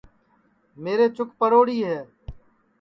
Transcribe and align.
میرے 0.83 1.07
چُک 1.15 1.29
پڑوڑی 1.39 1.79
ہے 1.89 1.99